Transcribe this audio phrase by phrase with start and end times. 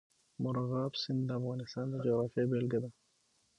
[0.41, 2.89] مورغاب سیند د افغانستان د جغرافیې بېلګه ده.